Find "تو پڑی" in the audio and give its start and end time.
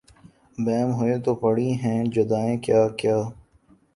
1.25-1.69